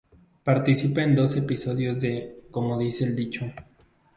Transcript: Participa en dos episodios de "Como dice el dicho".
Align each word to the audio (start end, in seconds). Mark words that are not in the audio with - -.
Participa 0.43 1.03
en 1.03 1.13
dos 1.15 1.35
episodios 1.37 2.01
de 2.01 2.45
"Como 2.49 2.75
dice 2.79 3.03
el 3.03 3.15
dicho". 3.15 3.45